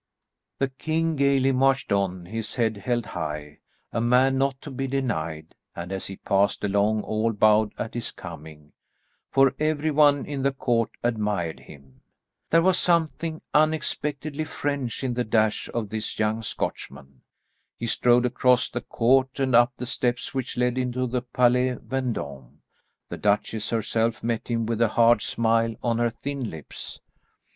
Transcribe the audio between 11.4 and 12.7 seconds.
him. There